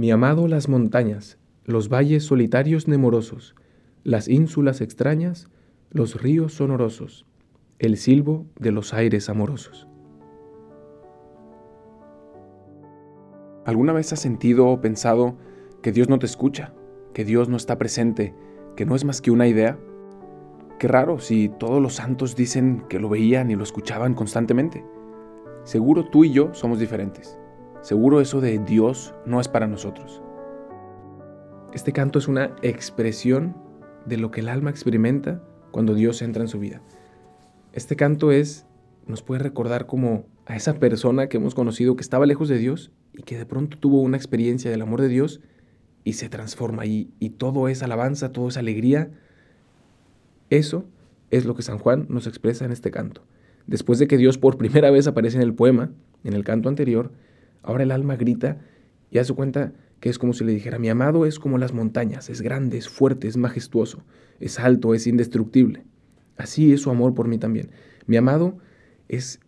Mi 0.00 0.10
amado 0.10 0.48
las 0.48 0.66
montañas, 0.70 1.36
los 1.66 1.90
valles 1.90 2.24
solitarios 2.24 2.88
nemorosos, 2.88 3.54
las 4.02 4.28
ínsulas 4.28 4.80
extrañas, 4.80 5.50
los 5.90 6.22
ríos 6.22 6.54
sonorosos, 6.54 7.26
el 7.78 7.98
silbo 7.98 8.46
de 8.58 8.72
los 8.72 8.94
aires 8.94 9.28
amorosos. 9.28 9.86
¿Alguna 13.66 13.92
vez 13.92 14.10
has 14.14 14.20
sentido 14.20 14.68
o 14.68 14.80
pensado 14.80 15.36
que 15.82 15.92
Dios 15.92 16.08
no 16.08 16.18
te 16.18 16.24
escucha, 16.24 16.72
que 17.12 17.26
Dios 17.26 17.50
no 17.50 17.58
está 17.58 17.76
presente, 17.76 18.34
que 18.76 18.86
no 18.86 18.96
es 18.96 19.04
más 19.04 19.20
que 19.20 19.30
una 19.30 19.48
idea? 19.48 19.78
Qué 20.78 20.88
raro 20.88 21.18
si 21.18 21.50
todos 21.50 21.82
los 21.82 21.96
santos 21.96 22.36
dicen 22.36 22.84
que 22.88 23.00
lo 23.00 23.10
veían 23.10 23.50
y 23.50 23.54
lo 23.54 23.64
escuchaban 23.64 24.14
constantemente. 24.14 24.82
Seguro 25.64 26.08
tú 26.08 26.24
y 26.24 26.32
yo 26.32 26.54
somos 26.54 26.78
diferentes. 26.78 27.38
Seguro 27.82 28.20
eso 28.20 28.42
de 28.42 28.58
Dios 28.58 29.14
no 29.24 29.40
es 29.40 29.48
para 29.48 29.66
nosotros. 29.66 30.22
Este 31.72 31.92
canto 31.92 32.18
es 32.18 32.28
una 32.28 32.54
expresión 32.60 33.56
de 34.04 34.18
lo 34.18 34.30
que 34.30 34.40
el 34.40 34.50
alma 34.50 34.68
experimenta 34.68 35.42
cuando 35.70 35.94
Dios 35.94 36.20
entra 36.20 36.42
en 36.42 36.48
su 36.48 36.58
vida. 36.58 36.82
Este 37.72 37.96
canto 37.96 38.32
es 38.32 38.66
nos 39.06 39.22
puede 39.22 39.42
recordar 39.42 39.86
como 39.86 40.26
a 40.44 40.56
esa 40.56 40.74
persona 40.74 41.28
que 41.28 41.38
hemos 41.38 41.54
conocido 41.54 41.96
que 41.96 42.02
estaba 42.02 42.26
lejos 42.26 42.48
de 42.48 42.58
Dios 42.58 42.92
y 43.14 43.22
que 43.22 43.38
de 43.38 43.46
pronto 43.46 43.78
tuvo 43.78 44.02
una 44.02 44.18
experiencia 44.18 44.70
del 44.70 44.82
amor 44.82 45.00
de 45.00 45.08
Dios 45.08 45.40
y 46.04 46.14
se 46.14 46.28
transforma 46.28 46.84
y, 46.84 47.10
y 47.18 47.30
todo 47.30 47.68
es 47.68 47.82
alabanza, 47.82 48.30
todo 48.30 48.48
es 48.48 48.58
alegría. 48.58 49.10
Eso 50.50 50.84
es 51.30 51.46
lo 51.46 51.54
que 51.54 51.62
San 51.62 51.78
Juan 51.78 52.06
nos 52.10 52.26
expresa 52.26 52.66
en 52.66 52.72
este 52.72 52.90
canto. 52.90 53.22
Después 53.66 53.98
de 53.98 54.06
que 54.06 54.18
Dios 54.18 54.36
por 54.36 54.58
primera 54.58 54.90
vez 54.90 55.06
aparece 55.06 55.36
en 55.36 55.42
el 55.42 55.54
poema, 55.54 55.92
en 56.24 56.34
el 56.34 56.44
canto 56.44 56.68
anterior, 56.68 57.12
ahora 57.62 57.84
el 57.84 57.90
alma 57.90 58.16
grita 58.16 58.58
y 59.10 59.18
hace 59.18 59.32
cuenta 59.32 59.72
que 60.00 60.08
es 60.08 60.18
como 60.18 60.32
si 60.32 60.44
le 60.44 60.52
dijera, 60.52 60.78
mi 60.78 60.88
amado 60.88 61.26
es 61.26 61.38
como 61.38 61.58
las 61.58 61.74
montañas, 61.74 62.30
es 62.30 62.40
grande, 62.40 62.78
es 62.78 62.88
fuerte, 62.88 63.28
es 63.28 63.36
majestuoso, 63.36 64.02
es 64.38 64.58
alto, 64.58 64.94
es 64.94 65.06
indestructible. 65.06 65.84
Así 66.36 66.72
es 66.72 66.80
su 66.80 66.90
amor 66.90 67.14
por 67.14 67.28
mí 67.28 67.36
también. 67.36 67.70
Mi 68.06 68.16
amado 68.16 68.56
es 69.08 69.40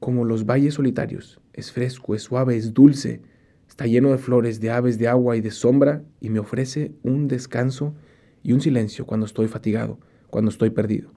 como 0.00 0.24
los 0.24 0.46
valles 0.46 0.74
solitarios, 0.74 1.40
es 1.52 1.70
fresco, 1.70 2.14
es 2.14 2.22
suave, 2.22 2.56
es 2.56 2.74
dulce, 2.74 3.20
está 3.68 3.86
lleno 3.86 4.10
de 4.10 4.18
flores, 4.18 4.60
de 4.60 4.70
aves, 4.70 4.98
de 4.98 5.06
agua 5.06 5.36
y 5.36 5.40
de 5.40 5.52
sombra, 5.52 6.02
y 6.20 6.30
me 6.30 6.40
ofrece 6.40 6.92
un 7.02 7.28
descanso 7.28 7.94
y 8.42 8.52
un 8.52 8.60
silencio 8.60 9.06
cuando 9.06 9.26
estoy 9.26 9.46
fatigado, 9.46 10.00
cuando 10.28 10.50
estoy 10.50 10.70
perdido. 10.70 11.12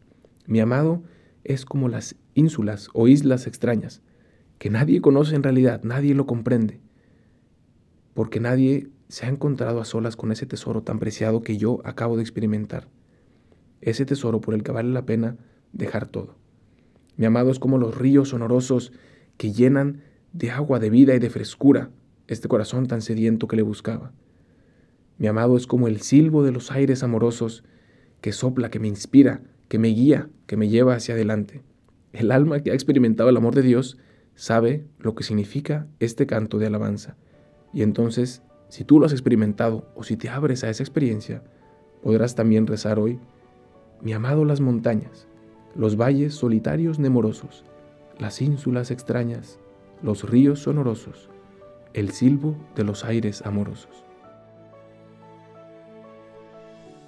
Mi 0.46 0.60
amado 0.60 1.02
es 1.44 1.66
como 1.66 1.90
las 1.90 2.16
ínsulas 2.36 2.90
o 2.94 3.08
islas 3.08 3.48
extrañas, 3.48 4.02
que 4.58 4.70
nadie 4.70 5.02
conoce 5.02 5.36
en 5.36 5.44
realidad, 5.44 5.82
nadie 5.84 6.14
lo 6.16 6.26
comprende, 6.26 6.80
porque 8.14 8.40
nadie 8.40 8.90
se 9.08 9.26
ha 9.26 9.30
encontrado 9.30 9.82
a 9.82 9.86
solas 9.86 10.16
con 10.16 10.32
ese 10.32 10.46
tesoro 10.46 10.82
tan 10.82 11.00
preciado 11.00 11.42
que 11.42 11.58
yo 11.58 11.82
acabo 11.84 12.16
de 12.16 12.24
experimentar, 12.24 12.88
ese 13.82 14.06
tesoro 14.06 14.42
por 14.42 14.54
el 14.54 14.64
que 14.64 14.72
vale 14.72 14.90
la 14.90 15.06
pena 15.06 15.38
dejar 15.72 16.08
todo. 16.08 16.36
Mi 17.18 17.26
amado 17.26 17.52
es 17.52 17.60
como 17.60 17.78
los 17.78 17.98
ríos 17.98 18.30
sonorosos 18.30 18.92
que 19.38 19.52
llenan 19.52 20.02
de 20.32 20.52
agua 20.52 20.80
de 20.80 20.90
vida 20.90 21.14
y 21.14 21.20
de 21.20 21.30
frescura 21.30 21.92
este 22.28 22.48
corazón 22.48 22.88
tan 22.88 23.02
sediento 23.02 23.48
que 23.48 23.56
le 23.56 23.62
buscaba. 23.62 24.14
Mi 25.18 25.28
amado 25.28 25.58
es 25.58 25.68
como 25.68 25.88
el 25.88 26.02
silbo 26.02 26.44
de 26.44 26.52
los 26.52 26.72
aires 26.72 27.04
amorosos 27.04 27.64
que 28.22 28.32
sopla, 28.32 28.70
que 28.70 28.80
me 28.80 28.88
inspira, 28.88 29.42
que 29.68 29.78
me 29.78 29.90
guía, 29.90 30.30
que 30.48 30.58
me 30.58 30.70
lleva 30.70 30.96
hacia 30.96 31.14
adelante. 31.14 31.62
El 32.14 32.32
alma 32.32 32.62
que 32.62 32.72
ha 32.72 32.74
experimentado 32.74 33.30
el 33.30 33.38
amor 33.38 33.54
de 33.54 33.62
Dios 33.62 33.98
sabe 34.36 34.86
lo 35.00 35.16
que 35.16 35.24
significa 35.24 35.88
este 36.00 36.26
canto 36.26 36.58
de 36.58 36.68
alabanza. 36.68 37.16
Y 37.74 37.82
entonces, 37.82 38.44
si 38.70 38.84
tú 38.84 39.00
lo 39.00 39.06
has 39.06 39.12
experimentado 39.12 39.92
o 39.96 40.04
si 40.04 40.18
te 40.18 40.30
abres 40.30 40.64
a 40.64 40.70
esa 40.70 40.84
experiencia, 40.84 41.44
podrás 42.02 42.36
también 42.36 42.68
rezar 42.68 43.00
hoy, 43.00 43.20
mi 44.02 44.14
amado 44.14 44.46
las 44.46 44.62
montañas, 44.62 45.28
los 45.76 45.96
valles 45.96 46.34
solitarios 46.34 47.00
nemorosos, 47.00 47.64
las 48.20 48.42
ínsulas 48.42 48.92
extrañas, 48.92 49.60
los 50.02 50.30
ríos 50.30 50.60
sonorosos, 50.60 51.30
el 51.94 52.12
silbo 52.12 52.56
de 52.76 52.84
los 52.84 53.06
aires 53.06 53.42
amorosos. 53.46 54.04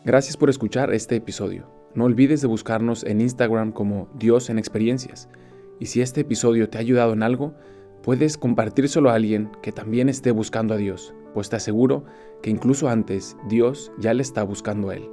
Gracias 0.06 0.38
por 0.38 0.50
escuchar 0.50 0.94
este 0.94 1.16
episodio. 1.16 1.66
No 1.96 2.06
olvides 2.06 2.42
de 2.42 2.48
buscarnos 2.48 3.04
en 3.04 3.22
Instagram 3.22 3.72
como 3.72 4.08
Dios 4.14 4.50
en 4.50 4.60
Experiencias. 4.60 5.30
Y 5.80 5.88
si 5.88 6.02
este 6.02 6.22
episodio 6.22 6.70
te 6.70 6.78
ha 6.78 6.82
ayudado 6.82 7.14
en 7.14 7.24
algo, 7.24 7.54
puedes 8.04 8.38
compartírselo 8.38 9.10
a 9.10 9.16
alguien 9.16 9.52
que 9.62 9.72
también 9.72 10.10
esté 10.10 10.32
buscando 10.32 10.74
a 10.74 10.78
Dios, 10.78 11.14
pues 11.34 11.50
te 11.50 11.56
aseguro 11.56 12.06
que 12.42 12.50
incluso 12.50 12.88
antes 12.88 13.36
Dios 13.50 13.92
ya 13.98 14.14
le 14.14 14.22
está 14.22 14.44
buscando 14.44 14.90
a 14.90 14.96
él. 14.96 15.10